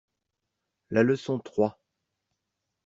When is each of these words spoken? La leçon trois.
La 0.89 1.03
leçon 1.03 1.37
trois. 1.37 1.77